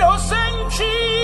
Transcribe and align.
innocent 0.00 1.17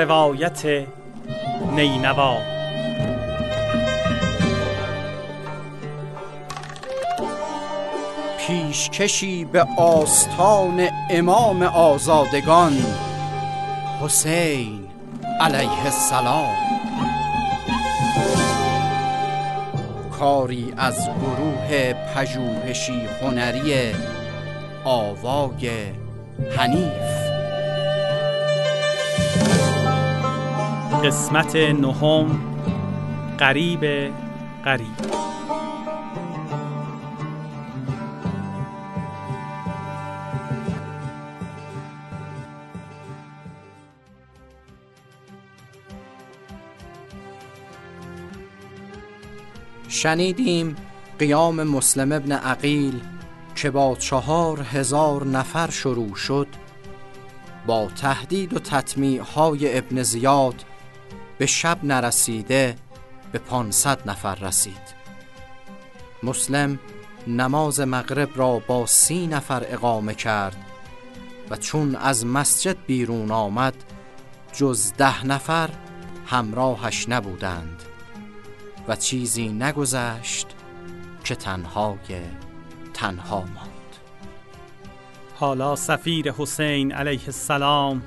روایت 0.00 0.86
نینوا. 1.76 2.36
پیشکشی 8.38 9.44
به 9.44 9.66
آستان 9.76 10.88
امام 11.10 11.62
آزادگان 11.62 12.72
حسین 14.02 14.80
علیه 15.40 15.84
السلام. 15.84 16.54
کاری 20.18 20.74
از 20.76 21.08
گروه 21.08 21.92
پژوهشی 21.92 23.06
هنری 23.22 23.94
آوای 24.84 25.70
حنیف. 26.56 27.19
قسمت 31.04 31.56
نهم 31.56 32.40
قریب 33.38 33.80
قریب. 34.64 34.86
شنیدیم 49.88 50.76
قیام 51.18 51.62
مسلم 51.62 52.12
ابن 52.12 52.32
عقیل 52.32 53.00
که 53.54 53.70
با 53.70 53.96
چهار 53.98 54.60
هزار 54.60 55.26
نفر 55.26 55.70
شروع 55.70 56.14
شد 56.14 56.48
با 57.66 57.88
تهدید 57.96 58.54
و 58.54 58.58
تطمیع 58.58 59.22
های 59.22 59.78
ابن 59.78 60.02
زیاد 60.02 60.64
به 61.40 61.46
شب 61.46 61.84
نرسیده 61.84 62.76
به 63.32 63.38
پانصد 63.38 64.10
نفر 64.10 64.34
رسید. 64.34 64.94
مسلم 66.22 66.78
نماز 67.26 67.80
مغرب 67.80 68.28
را 68.34 68.58
با 68.58 68.86
سی 68.86 69.26
نفر 69.26 69.66
اقامه 69.68 70.14
کرد 70.14 70.56
و 71.50 71.56
چون 71.56 71.96
از 71.96 72.26
مسجد 72.26 72.76
بیرون 72.86 73.30
آمد 73.30 73.74
جز 74.52 74.92
ده 74.92 75.26
نفر 75.26 75.70
همراهش 76.26 77.08
نبودند 77.08 77.82
و 78.88 78.96
چیزی 78.96 79.48
نگذشت 79.48 80.46
که 81.24 81.34
تنهای 81.34 82.20
تنها 82.94 83.40
ماند. 83.40 83.96
حالا 85.36 85.76
سفیر 85.76 86.32
حسین 86.32 86.92
علیه 86.92 87.24
السلام 87.26 88.02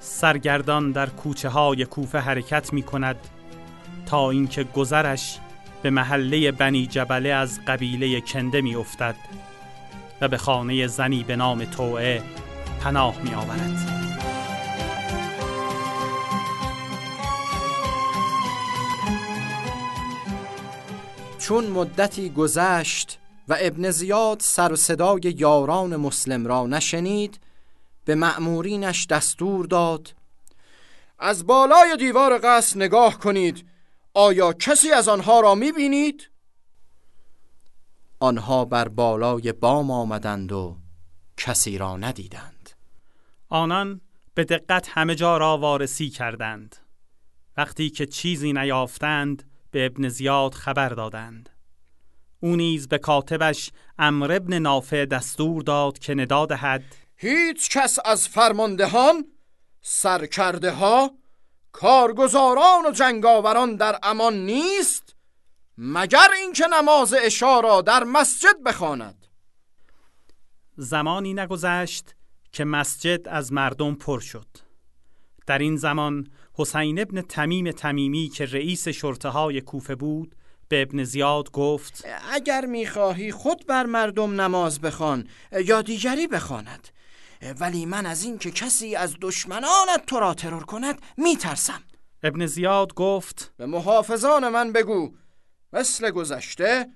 سرگردان 0.00 0.92
در 0.92 1.06
کوچه 1.06 1.48
های 1.48 1.84
کوفه 1.84 2.18
حرکت 2.18 2.72
می 2.72 2.82
کند 2.82 3.16
تا 4.06 4.30
اینکه 4.30 4.64
گذرش 4.64 5.38
به 5.82 5.90
محله 5.90 6.52
بنی 6.52 6.86
جبله 6.86 7.28
از 7.28 7.60
قبیله 7.66 8.20
کنده 8.20 8.60
می 8.60 8.74
افتد 8.74 9.16
و 10.20 10.28
به 10.28 10.36
خانه 10.36 10.86
زنی 10.86 11.24
به 11.24 11.36
نام 11.36 11.64
توعه 11.64 12.22
پناه 12.80 13.22
می 13.22 13.34
آورد. 13.34 13.98
چون 21.38 21.66
مدتی 21.66 22.30
گذشت 22.30 23.18
و 23.48 23.56
ابن 23.60 23.90
زیاد 23.90 24.40
سر 24.40 24.72
و 24.72 24.76
صدای 24.76 25.34
یاران 25.38 25.96
مسلم 25.96 26.46
را 26.46 26.66
نشنید 26.66 27.38
به 28.08 28.14
مأمورینش 28.14 29.06
دستور 29.06 29.66
داد. 29.66 30.14
از 31.18 31.46
بالای 31.46 31.96
دیوار 31.96 32.38
قصر 32.42 32.76
نگاه 32.76 33.18
کنید. 33.18 33.66
آیا 34.14 34.52
کسی 34.52 34.90
از 34.90 35.08
آنها 35.08 35.40
را 35.40 35.54
می 35.54 35.72
بینید؟ 35.72 36.30
آنها 38.20 38.64
بر 38.64 38.88
بالای 38.88 39.52
بام 39.52 39.90
آمدند 39.90 40.52
و 40.52 40.76
کسی 41.36 41.78
را 41.78 41.96
ندیدند. 41.96 42.70
آنان 43.48 44.00
به 44.34 44.44
دقت 44.44 44.88
همه 44.90 45.14
جا 45.14 45.36
را 45.36 45.58
وارسی 45.58 46.10
کردند. 46.10 46.76
وقتی 47.56 47.90
که 47.90 48.06
چیزی 48.06 48.52
نیافتند 48.52 49.50
به 49.70 49.86
ابن 49.86 50.08
زیاد 50.08 50.54
خبر 50.54 50.88
دادند. 50.88 51.50
او 52.40 52.56
نیز 52.56 52.88
به 52.88 52.98
کاتبش 52.98 53.70
امر 53.98 54.32
ابن 54.32 54.58
نافع 54.58 55.04
دستور 55.04 55.62
داد 55.62 55.98
که 55.98 56.14
ندا 56.14 56.46
دهد 56.46 56.84
هیچ 57.20 57.70
کس 57.70 57.98
از 58.04 58.28
فرماندهان 58.28 59.24
سرکرده 59.82 60.70
ها 60.70 61.10
کارگزاران 61.72 62.86
و 62.86 62.90
جنگاوران 62.90 63.76
در 63.76 63.98
امان 64.02 64.46
نیست 64.46 65.16
مگر 65.78 66.28
اینکه 66.42 66.66
نماز 66.66 67.14
عشا 67.14 67.60
را 67.60 67.80
در 67.80 68.04
مسجد 68.04 68.62
بخواند. 68.66 69.26
زمانی 70.76 71.34
نگذشت 71.34 72.14
که 72.52 72.64
مسجد 72.64 73.28
از 73.28 73.52
مردم 73.52 73.94
پر 73.94 74.20
شد. 74.20 74.46
در 75.46 75.58
این 75.58 75.76
زمان 75.76 76.26
حسین 76.54 77.00
ابن 77.00 77.20
تمیم 77.20 77.70
تمیمی 77.70 78.28
که 78.28 78.46
رئیس 78.46 78.88
شرطه 78.88 79.28
های 79.28 79.60
کوفه 79.60 79.94
بود 79.94 80.34
به 80.68 80.82
ابن 80.82 81.04
زیاد 81.04 81.50
گفت 81.50 82.04
اگر 82.32 82.66
می‌خواهی 82.66 83.32
خود 83.32 83.66
بر 83.66 83.86
مردم 83.86 84.40
نماز 84.40 84.80
بخوان 84.80 85.28
یا 85.64 85.82
دیگری 85.82 86.26
بخواند 86.26 86.88
ولی 87.60 87.86
من 87.86 88.06
از 88.06 88.22
این 88.22 88.38
که 88.38 88.50
کسی 88.50 88.96
از 88.96 89.16
دشمنانت 89.20 90.06
تو 90.06 90.20
را 90.20 90.34
ترور 90.34 90.64
کند 90.64 91.02
میترسم. 91.16 91.82
ابن 92.22 92.46
زیاد 92.46 92.94
گفت 92.94 93.52
به 93.56 93.66
محافظان 93.66 94.48
من 94.48 94.72
بگو. 94.72 95.14
مثل 95.72 96.10
گذشته 96.10 96.86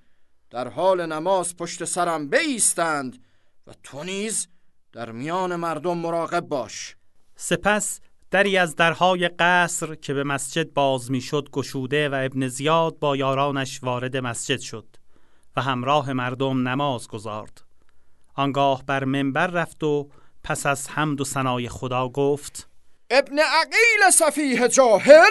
در 0.50 0.68
حال 0.68 1.06
نماز 1.06 1.56
پشت 1.56 1.84
سرم 1.84 2.28
بیستند 2.28 3.24
و 3.66 3.72
تو 3.82 4.04
نیز 4.04 4.48
در 4.92 5.12
میان 5.12 5.56
مردم 5.56 5.98
مراقب 5.98 6.40
باش. 6.40 6.96
سپس 7.36 8.00
دری 8.30 8.56
از 8.56 8.76
درهای 8.76 9.28
قصر 9.28 9.94
که 9.94 10.14
به 10.14 10.24
مسجد 10.24 10.72
باز 10.72 11.10
می‌شد 11.10 11.48
گشوده 11.50 12.08
و 12.08 12.14
ابن 12.24 12.48
زیاد 12.48 12.98
با 12.98 13.16
یارانش 13.16 13.82
وارد 13.82 14.16
مسجد 14.16 14.60
شد 14.60 14.96
و 15.56 15.62
همراه 15.62 16.12
مردم 16.12 16.68
نماز 16.68 17.08
گذارد. 17.08 17.62
آنگاه 18.34 18.84
بر 18.86 19.04
منبر 19.04 19.46
رفت 19.46 19.84
و 19.84 20.10
پس 20.44 20.66
از 20.66 20.88
حمد 20.88 21.20
و 21.20 21.24
ثنای 21.24 21.68
خدا 21.68 22.08
گفت 22.08 22.68
ابن 23.10 23.38
عقیل 23.38 24.10
صفیه 24.12 24.68
جاهل 24.68 25.30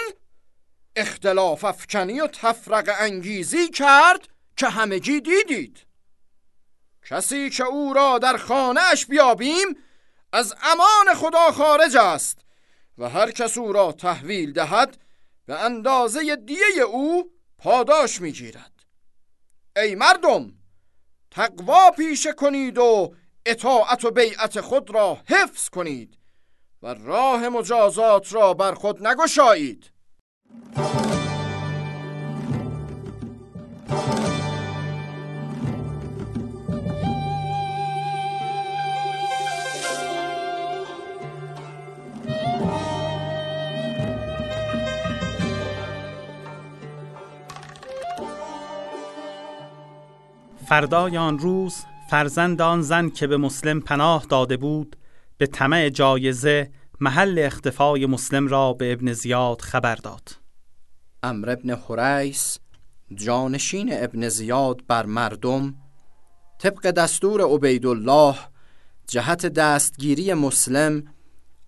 اختلاف 0.96 1.63
افکنی 1.63 2.22
و 2.22 2.28
تفرق 2.28 2.96
انگیزی 3.00 3.68
کرد 3.69 4.28
که 4.58 4.68
همگی 4.68 5.22
دیدید. 5.22 5.86
کسی 7.06 7.50
که 7.50 7.63
او 7.63 7.94
را 7.94 8.19
در 8.19 8.38
خانهش 8.38 9.06
بیابیم 9.06 9.75
از 10.34 10.56
امان 10.62 11.16
خدا 11.16 11.52
خارج 11.52 11.98
است 11.98 12.38
و 12.98 13.10
هر 13.10 13.31
کس 13.31 13.58
او 13.58 13.74
را 13.74 13.92
تحویل 13.92 14.54
دهد 14.54 14.98
به 15.46 15.60
اندازه 15.60 16.36
دیه 16.36 16.84
او 16.84 17.31
پاداش 17.58 18.22
می‌گیرد. 18.22 18.72
ای 19.75 19.96
مردم 19.96 20.54
تقوا 21.31 21.92
پیشه 21.92 22.34
کنید 22.34 22.78
و 22.78 23.16
اطاعت 23.51 24.06
و 24.06 24.12
بیعت 24.12 24.62
خود 24.62 24.89
را 24.89 25.18
حفظ 25.30 25.69
کنید 25.69 26.18
و 26.81 26.94
راه 26.94 27.50
مجازات 27.50 28.33
را 28.33 28.53
بر 28.53 28.74
خود 28.74 29.07
نگشایید. 29.07 29.92
فردای 50.65 51.18
آن 51.18 51.39
روز 51.39 51.86
فرزند 52.12 52.62
آن 52.62 52.81
زن 52.81 53.10
که 53.10 53.28
به 53.28 53.38
مسلم 53.38 53.80
پناه 53.80 54.25
داده 54.30 54.58
بود 54.58 54.96
به 55.38 55.48
طمع 55.48 55.90
جایزه 55.90 56.72
محل 57.00 57.40
اختفای 57.40 58.06
مسلم 58.06 58.48
را 58.48 58.74
به 58.74 58.94
ابن 58.94 59.13
زیاد 59.13 59.62
خبر 59.62 59.96
داد. 59.96 60.36
امر 61.24 61.50
ابن 61.50 61.69
حریس 61.69 62.60
جانشین 63.16 63.90
ابن 63.94 64.30
زیاد 64.30 64.81
بر 64.88 65.06
مردم 65.06 65.75
طبق 66.60 66.92
دستور 66.92 67.42
عبیدالله 67.42 68.36
جهت 69.08 69.46
دستگیری 69.46 70.34
مسلم 70.34 71.04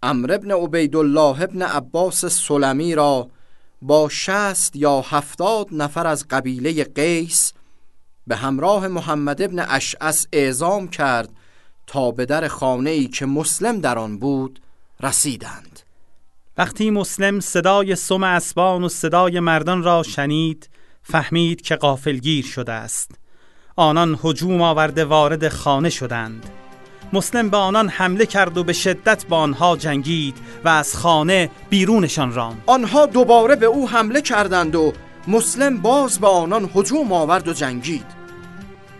امر 0.03 0.31
ابن 0.31 0.51
عبیدالله 0.51 1.41
ابن 1.41 1.61
عباس 1.61 2.25
سلمی 2.25 2.95
را 2.95 3.29
با 3.81 4.09
شست 4.09 4.75
یا 4.75 5.01
هفتاد 5.01 5.67
نفر 5.71 6.07
از 6.07 6.27
قبیله 6.27 6.83
قیس 6.83 7.53
به 8.27 8.35
همراه 8.35 8.87
محمد 8.87 9.41
ابن 9.41 9.59
اشعس 9.59 10.27
اعزام 10.33 10.87
کرد 10.87 11.29
تا 11.87 12.11
به 12.11 12.25
در 12.25 12.47
خانه 12.47 12.89
ای 12.89 13.07
که 13.07 13.25
مسلم 13.25 13.79
در 13.79 13.99
آن 13.99 14.17
بود 14.17 14.59
رسیدند. 15.03 15.79
وقتی 16.57 16.89
مسلم 16.89 17.39
صدای 17.39 17.95
سم 17.95 18.23
اسبان 18.23 18.83
و 18.83 18.89
صدای 18.89 19.39
مردان 19.39 19.83
را 19.83 20.03
شنید 20.03 20.69
فهمید 21.03 21.61
که 21.61 21.75
قافلگیر 21.75 22.45
شده 22.45 22.71
است. 22.71 23.11
آنان 23.75 24.19
هجوم 24.23 24.61
آورده 24.61 25.05
وارد 25.05 25.49
خانه 25.49 25.89
شدند. 25.89 26.45
مسلم 27.13 27.49
به 27.49 27.57
آنان 27.57 27.89
حمله 27.89 28.25
کرد 28.25 28.57
و 28.57 28.63
به 28.63 28.73
شدت 28.73 29.25
با 29.25 29.37
آنها 29.37 29.77
جنگید 29.77 30.37
و 30.65 30.69
از 30.69 30.95
خانه 30.95 31.49
بیرونشان 31.69 32.33
راند. 32.33 32.63
آنها 32.65 33.05
دوباره 33.05 33.55
به 33.55 33.65
او 33.65 33.89
حمله 33.89 34.21
کردند 34.21 34.75
و 34.75 34.93
مسلم 35.27 35.77
باز 35.77 36.19
به 36.19 36.27
آنان 36.27 36.69
هجوم 36.75 37.13
آورد 37.13 37.47
و 37.47 37.53
جنگید. 37.53 38.05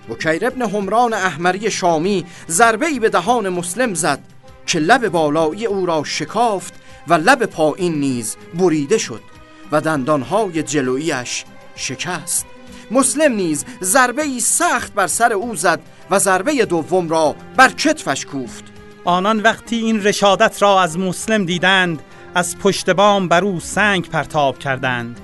بکیر 0.10 0.48
ابن 0.48 0.62
همران 0.62 1.14
احمری 1.14 1.72
شامی 1.72 2.26
ضربه 2.48 2.86
ای 2.86 3.00
به 3.00 3.10
دهان 3.10 3.50
مسلم 3.50 3.94
زد 3.94 4.20
که 4.66 4.80
لب 4.80 5.10
بالایی 5.10 5.66
او 5.66 5.86
را 5.86 6.04
شکافت 6.04 6.74
و 7.08 7.14
لب 7.14 7.46
پایین 7.46 8.00
نیز 8.00 8.36
بریده 8.54 8.98
شد 8.98 9.22
و 9.72 9.82
دندانهای 9.82 10.64
جلویش 10.64 11.46
شکست. 11.76 12.46
مسلم 12.92 13.34
نیز 13.34 13.66
ضربه 13.82 14.22
ای 14.22 14.40
سخت 14.40 14.94
بر 14.94 15.08
سر 15.08 15.34
او 15.34 15.56
زد 15.56 15.80
و 16.10 16.20
ضربه 16.20 16.66
دوم 16.66 17.10
را 17.10 17.36
بر 17.56 17.70
کتفش 17.70 18.26
کوفت. 18.26 18.64
آنان 19.06 19.40
وقتی 19.42 19.76
این 19.76 20.04
رشادت 20.04 20.62
را 20.62 20.82
از 20.82 21.00
مسلم 21.00 21.46
دیدند 21.46 22.02
از 22.36 22.58
پشت 22.58 22.90
بام 22.90 23.28
بر 23.28 23.44
او 23.44 23.60
سنگ 23.60 24.10
پرتاب 24.10 24.60
کردند. 24.60 25.20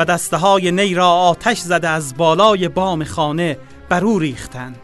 و 0.00 0.04
دسته 0.04 0.36
های 0.36 0.72
نی 0.72 0.94
را 0.94 1.10
آتش 1.10 1.58
زده 1.58 1.88
از 1.88 2.16
بالای 2.16 2.68
بام 2.68 3.04
خانه 3.04 3.58
بر 3.88 4.04
او 4.04 4.18
ریختند. 4.18 4.80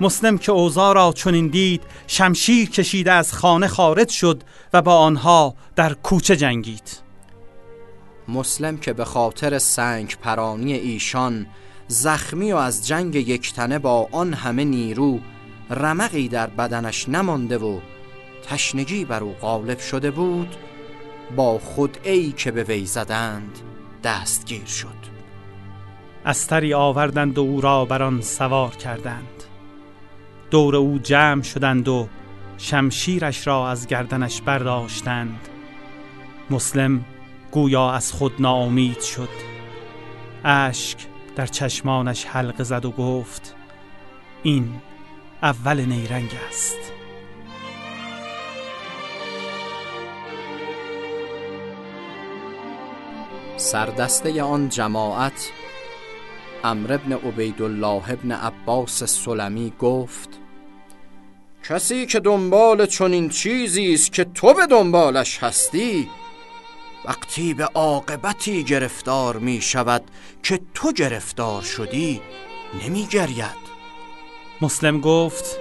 مسلم 0.00 0.38
که 0.38 0.52
اوضاع 0.52 0.94
را 0.94 1.12
چنین 1.12 1.48
دید 1.48 1.82
شمشیر 2.06 2.70
کشیده 2.70 3.12
از 3.12 3.32
خانه 3.32 3.68
خارج 3.68 4.08
شد 4.08 4.42
و 4.72 4.82
با 4.82 4.98
آنها 4.98 5.54
در 5.76 5.94
کوچه 5.94 6.36
جنگید. 6.36 7.00
مسلم 8.28 8.76
که 8.76 8.92
به 8.92 9.04
خاطر 9.04 9.58
سنگ 9.58 10.16
پرانی 10.22 10.72
ایشان 10.72 11.46
زخمی 11.88 12.52
و 12.52 12.56
از 12.56 12.86
جنگ 12.86 13.14
یکتنه 13.14 13.78
با 13.78 14.08
آن 14.12 14.34
همه 14.34 14.64
نیرو 14.64 15.20
رمقی 15.70 16.28
در 16.28 16.46
بدنش 16.46 17.08
نمانده 17.08 17.58
و 17.58 17.80
تشنگی 18.48 19.04
بر 19.04 19.22
او 19.22 19.32
غالب 19.32 19.78
شده 19.78 20.10
بود 20.10 20.56
با 21.36 21.58
خود 21.58 21.98
ای 22.04 22.32
که 22.32 22.50
به 22.50 22.64
وی 22.64 22.86
زدند. 22.86 23.58
دستگیر 24.06 24.64
شد. 24.64 25.16
استری 26.24 26.74
آوردند 26.74 27.38
و 27.38 27.40
او 27.40 27.60
را 27.60 27.84
بر 27.84 28.02
آن 28.02 28.20
سوار 28.20 28.70
کردند. 28.70 29.44
دور 30.50 30.76
او 30.76 30.98
جمع 30.98 31.42
شدند 31.42 31.88
و 31.88 32.08
شمشیرش 32.58 33.46
را 33.46 33.70
از 33.70 33.86
گردنش 33.86 34.42
برداشتند. 34.42 35.48
مسلم 36.50 37.04
گویا 37.50 37.90
از 37.90 38.12
خود 38.12 38.32
ناامید 38.38 39.00
شد. 39.00 39.28
اشک 40.44 40.98
در 41.36 41.46
چشمانش 41.46 42.24
حلقه 42.24 42.64
زد 42.64 42.84
و 42.84 42.90
گفت 42.90 43.54
این 44.42 44.80
اول 45.42 45.84
نیرنگ 45.84 46.30
است. 46.48 46.95
سردسته 53.56 54.42
آن 54.42 54.68
جماعت 54.68 55.50
امر 56.64 56.92
ابن 56.92 57.12
عبیدالله 57.12 58.10
ابن 58.10 58.32
عباس 58.32 59.04
سلمی 59.04 59.72
گفت 59.78 60.28
کسی 61.68 62.06
که 62.06 62.20
دنبال 62.20 62.86
چنین 62.86 63.28
چیزی 63.28 63.94
است 63.94 64.12
که 64.12 64.24
تو 64.24 64.54
به 64.54 64.66
دنبالش 64.66 65.38
هستی 65.38 66.08
وقتی 67.04 67.54
به 67.54 67.64
عاقبتی 67.64 68.64
گرفتار 68.64 69.36
می 69.36 69.60
شود 69.60 70.02
که 70.42 70.60
تو 70.74 70.92
گرفتار 70.92 71.62
شدی 71.62 72.20
نمی 72.82 73.06
گرید. 73.06 73.66
مسلم 74.60 75.00
گفت 75.00 75.58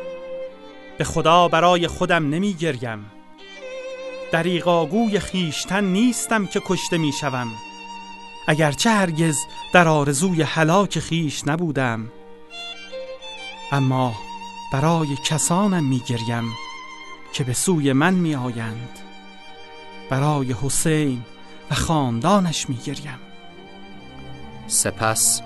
به 0.97 1.03
خدا 1.03 1.47
برای 1.47 1.87
خودم 1.87 2.29
نمی 2.29 2.53
گریم 2.53 3.11
دریغاگوی 4.31 5.19
خیشتن 5.19 5.83
نیستم 5.83 6.45
که 6.45 6.61
کشته 6.65 6.97
می 6.97 7.11
شوم. 7.11 7.51
اگرچه 8.47 8.89
هرگز 8.89 9.37
در 9.73 9.87
آرزوی 9.87 10.41
هلاک 10.41 10.99
خیش 10.99 11.47
نبودم. 11.47 12.11
اما 13.71 14.15
برای 14.73 15.07
کسانم 15.25 15.83
می 15.83 15.99
گریم 15.99 16.51
که 17.33 17.43
به 17.43 17.53
سوی 17.53 17.93
من 17.93 18.13
می 18.13 18.35
آیند 18.35 18.99
برای 20.09 20.55
حسین 20.63 21.21
و 21.71 21.75
خاندانش 21.75 22.69
می 22.69 22.75
گریم 22.75 23.19
سپس 24.67 25.41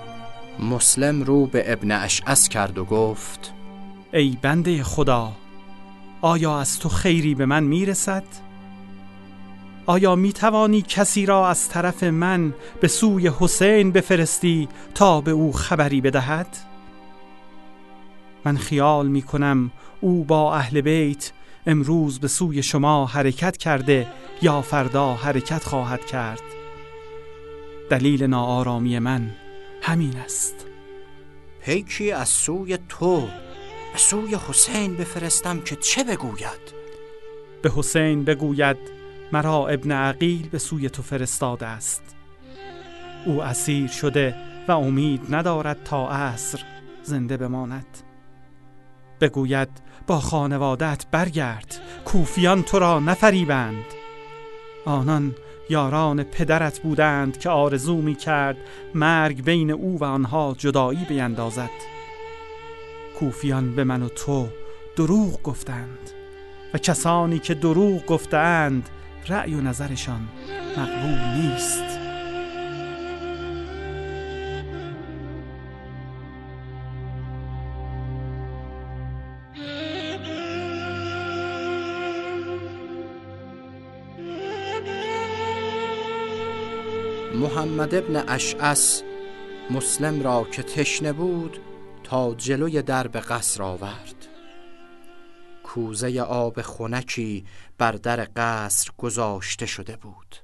مسلم 0.58 1.22
رو 1.22 1.46
به 1.46 1.72
ابن 1.72 1.92
اشعس 1.92 2.48
کرد 2.48 2.78
و 2.78 2.84
گفت 2.84 3.52
ای 4.12 4.38
بنده 4.42 4.82
خدا 4.82 5.32
آیا 6.20 6.60
از 6.60 6.78
تو 6.78 6.88
خیری 6.88 7.34
به 7.34 7.46
من 7.46 7.64
می‌رسد؟ 7.64 8.24
آیا 9.90 10.14
می 10.14 10.32
توانی 10.32 10.82
کسی 10.82 11.26
را 11.26 11.48
از 11.48 11.68
طرف 11.68 12.02
من 12.02 12.54
به 12.80 12.88
سوی 12.88 13.30
حسین 13.40 13.92
بفرستی 13.92 14.68
تا 14.94 15.20
به 15.20 15.30
او 15.30 15.52
خبری 15.52 16.00
بدهد؟ 16.00 16.56
من 18.44 18.56
خیال 18.56 19.08
می 19.08 19.22
کنم 19.22 19.70
او 20.00 20.24
با 20.24 20.54
اهل 20.54 20.80
بیت 20.80 21.32
امروز 21.66 22.20
به 22.20 22.28
سوی 22.28 22.62
شما 22.62 23.06
حرکت 23.06 23.56
کرده 23.56 24.06
یا 24.42 24.62
فردا 24.62 25.14
حرکت 25.14 25.64
خواهد 25.64 26.06
کرد. 26.06 26.42
دلیل 27.90 28.22
ناآرامی 28.22 28.98
من 28.98 29.30
همین 29.82 30.16
است. 30.16 30.66
پیکی 31.64 32.12
از 32.12 32.28
سوی 32.28 32.78
تو 32.88 33.20
به 33.92 33.98
سوی 33.98 34.34
حسین 34.48 34.96
بفرستم 34.96 35.60
که 35.60 35.76
چه 35.76 36.04
بگوید؟ 36.04 36.74
به 37.62 37.72
حسین 37.76 38.24
بگوید 38.24 38.99
مرا 39.32 39.68
ابن 39.68 39.92
عقیل 39.92 40.48
به 40.48 40.58
سوی 40.58 40.90
تو 40.90 41.02
فرستاده 41.02 41.66
است. 41.66 42.16
او 43.26 43.42
اسیر 43.42 43.88
شده 43.88 44.34
و 44.68 44.72
امید 44.72 45.34
ندارد 45.34 45.82
تا 45.84 46.08
عصر 46.08 46.60
زنده 47.02 47.36
بماند. 47.36 47.86
بگوید 49.20 49.68
با 50.06 50.20
خانوادت 50.20 51.04
برگرد 51.10 51.80
کوفیان 52.04 52.62
تو 52.62 52.78
را 52.78 53.00
نفریبند. 53.00 53.84
آنان 54.84 55.34
یاران 55.70 56.22
پدرت 56.22 56.78
بودند 56.78 57.38
که 57.38 57.50
آرزو 57.50 57.96
می 57.96 58.14
کرد 58.14 58.56
مرگ 58.94 59.44
بین 59.44 59.70
او 59.70 59.98
و 59.98 60.04
آنها 60.04 60.54
جدایی 60.58 61.04
بیندازد. 61.08 61.70
کوفیان 63.18 63.74
به 63.74 63.84
من 63.84 64.02
و 64.02 64.08
تو 64.08 64.48
دروغ 64.96 65.42
گفتند 65.42 66.10
و 66.74 66.78
کسانی 66.78 67.38
که 67.38 67.54
دروغ 67.54 68.06
گفتند 68.06 68.88
رأی 69.28 69.54
و 69.54 69.60
نظرشان 69.60 70.28
مقبول 70.76 71.42
نیست. 71.42 72.00
محمد 87.34 87.94
ابن 87.94 88.24
اشعس 88.28 89.02
مسلم 89.70 90.22
را 90.22 90.46
که 90.52 90.62
تشنه 90.62 91.12
بود 91.12 91.58
تا 92.04 92.34
جلوی 92.34 92.82
درب 92.82 93.16
قصر 93.16 93.62
آورد. 93.62 94.19
کوزه 95.74 96.20
آب 96.20 96.62
خونکی 96.62 97.46
بر 97.78 97.92
در 97.92 98.28
قصر 98.36 98.90
گذاشته 98.98 99.66
شده 99.66 99.96
بود. 99.96 100.36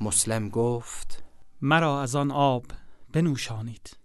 مسلم 0.00 0.48
گفت 0.48 1.22
مرا 1.60 2.02
از 2.02 2.16
آن 2.16 2.30
آب 2.30 2.64
بنوشانید. 3.12 3.96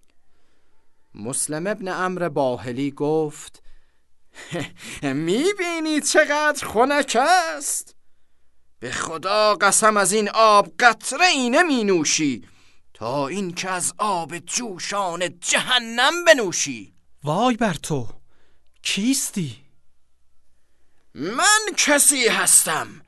مسلم 1.15 1.67
ابن 1.67 1.87
امر 1.87 2.29
باهلی 2.29 2.91
گفت 2.91 3.63
می‌بینی 5.03 6.01
چقدر 6.01 6.67
خنک 6.67 7.17
است؟ 7.19 7.95
به 8.79 8.91
خدا 8.91 9.55
قسم 9.55 9.97
از 9.97 10.11
این 10.11 10.29
آب 10.33 10.73
قطره 10.79 11.25
ای 11.25 11.49
نمی 11.49 11.83
نوشی 11.83 12.47
تا 12.93 13.27
این 13.27 13.53
که 13.53 13.69
از 13.69 13.93
آب 13.97 14.37
جوشان 14.37 15.39
جهنم 15.39 16.25
بنوشی. 16.27 16.93
وای 17.23 17.55
بر 17.55 17.73
تو 17.73 18.07
کیستی؟ 18.81 19.66
من 21.19 21.59
کسی 21.77 22.27
هستم 22.27 23.01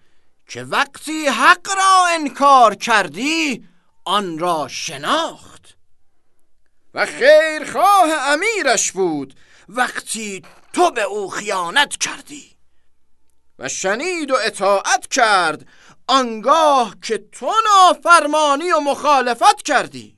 که 0.48 0.64
وقتی 0.64 1.28
حق 1.28 1.68
را 1.78 2.06
انکار 2.10 2.76
کردی 2.76 3.68
آن 4.06 4.40
را 4.40 4.68
شناخت. 4.68 5.78
و 6.94 7.06
خیرخواه 7.06 8.10
امیرش 8.12 8.92
بود 8.92 9.36
وقتی 9.70 10.42
تو 10.74 10.92
به 10.92 11.02
او 11.02 11.30
خیانت 11.30 11.98
کردی. 11.98 12.58
و 13.60 13.70
شنید 13.70 14.32
و 14.32 14.36
اطاعت 14.46 15.08
کرد 15.08 15.68
آنگاه 16.08 16.96
که 17.02 17.18
تو 17.18 17.52
نافرمانی 17.66 18.72
و 18.72 18.80
مخالفت 18.80 19.62
کردی. 19.62 20.18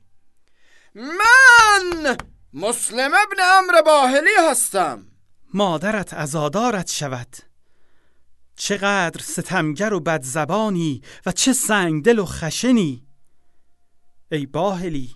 من 0.94 2.16
مسلم 2.52 3.10
ابن 3.14 3.42
امر 3.42 3.82
باهلی 3.82 4.34
هستم. 4.50 5.06
مادرت 5.54 6.14
ازادارت 6.14 6.90
شود. 6.90 7.51
چقدر 8.56 9.20
ستمگر 9.22 9.92
و 9.92 10.00
بدزبانی 10.00 11.02
و 11.26 11.32
چه 11.32 11.52
سنگدل 11.52 12.18
و 12.18 12.24
خشنی. 12.24 13.06
ای 14.32 14.46
باهلی 14.46 15.10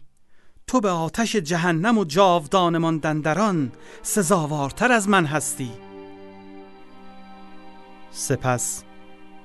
تو 0.67 0.81
به 0.81 0.91
آتش 0.91 1.37
جهنم 1.37 1.99
و 1.99 2.05
جاودان 2.05 2.79
ماندندران 2.79 3.73
سزاوارتر 4.03 4.93
از 4.93 5.09
من 5.09 5.27
هستی. 5.27 5.73
سپس 8.11 8.83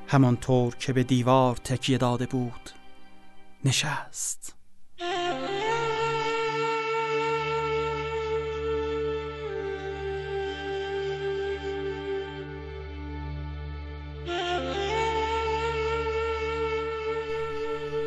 همانطور 0.08 0.76
که 0.76 0.94
به 0.94 1.04
دیوار 1.04 1.56
تکیه 1.56 1.98
داده 1.98 2.26
بود 2.26 2.70
نشست. 3.66 4.56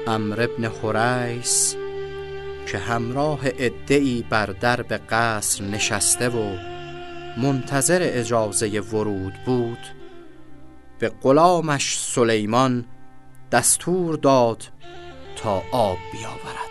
امر 0.06 0.40
ابن 0.40 0.64
حریس 0.64 1.76
که 2.66 2.78
همراه 2.78 3.40
ادعی 3.44 4.24
بر 4.30 4.46
درب 4.46 4.92
قصر 4.92 5.64
نشسته 5.64 6.28
و 6.28 6.56
منتظر 7.36 8.00
اجازه 8.02 8.80
ورود 8.80 9.34
بود 9.46 9.78
به 10.98 11.08
غلامش 11.22 11.98
سلیمان 11.98 12.84
دستور 13.52 14.16
داد 14.16 14.64
تا 15.36 15.62
آب 15.72 15.98
بیاورد. 16.12 16.64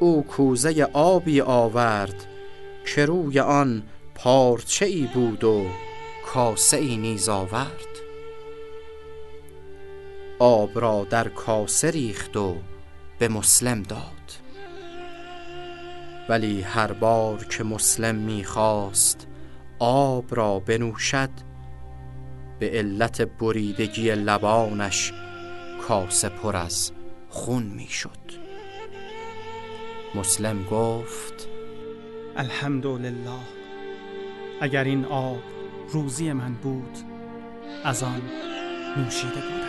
او 0.00 0.26
کوزه 0.26 0.82
آبی 0.92 1.40
آورد 1.40 2.26
که 2.94 3.06
روی 3.06 3.40
آن 3.40 3.82
پارچه 4.14 4.86
ای 4.86 5.08
بود 5.14 5.44
و 5.44 5.66
کاسه 6.26 6.76
ای 6.76 6.96
نیز 6.96 7.28
آورد. 7.28 7.97
آب 10.38 10.80
را 10.80 11.06
در 11.10 11.28
کاسه 11.28 11.90
ریخت 11.90 12.36
و 12.36 12.56
به 13.18 13.28
مسلم 13.28 13.82
داد. 13.82 14.02
ولی 16.28 16.62
هر 16.62 16.92
بار 16.92 17.44
که 17.44 17.64
مسلم 17.64 18.14
می‌خواست 18.14 19.26
آب 19.78 20.24
را 20.30 20.58
بنوشد 20.58 21.30
به 22.58 22.70
علت 22.70 23.22
بریدگی 23.22 24.10
لبانش 24.10 25.12
کاسه 25.88 26.28
پر 26.28 26.56
از 26.56 26.92
خون 27.28 27.62
می‌شد. 27.62 28.10
مسلم 30.14 30.64
گفت 30.64 31.48
الحمدلله 32.36 33.30
اگر 34.60 34.84
این 34.84 35.04
آب 35.04 35.42
روزی 35.88 36.32
من 36.32 36.54
بود 36.54 36.98
از 37.84 38.02
آن 38.02 38.22
نوشیده 38.96 39.34
بودم. 39.34 39.67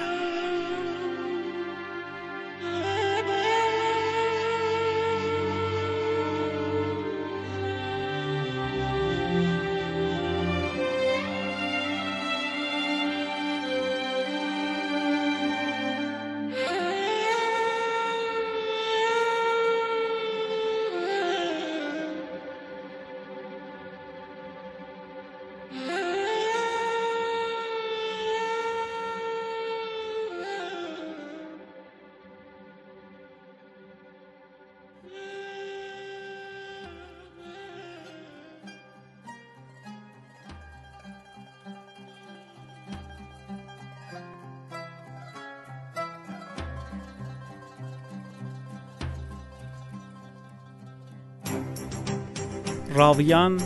راویان 52.99 53.61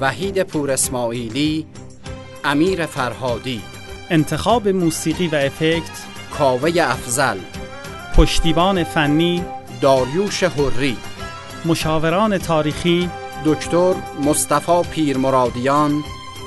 وحید 0.00 0.42
پور 0.42 0.70
اسماعیلی 0.70 1.66
امیر 2.44 2.86
فرهادی. 2.86 3.62
انتخاب 4.10 4.68
موسیقی 4.68 5.28
و 5.28 5.34
افکت 5.34 6.06
کاوه 6.38 6.70
افزل 6.80 7.38
پشتیبان 8.16 8.84
فنی 8.84 9.44
داریوش 9.80 10.44
حری. 10.44 10.96
مشاوران 11.64 12.38
تاریخی 12.38 13.10
دکتر 13.44 13.94
مصطفی 14.24 14.82
پیرمرادیان 14.90 16.04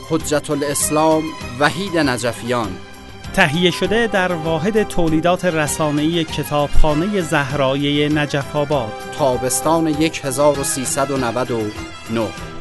حجت 0.09 0.51
الاسلام 0.51 1.23
وحید 1.59 1.97
نجفیان. 1.97 2.77
تهیه 3.35 3.71
شده 3.71 4.07
در 4.07 4.31
واحد 4.31 4.83
تولیدات 4.83 5.45
رسانه‌ای 5.45 6.23
کتابخانه 6.23 7.21
زهرایه 7.21 8.09
نجف 8.09 8.55
آباد. 8.55 8.91
تابستان 9.17 9.87
1399 10.23 12.54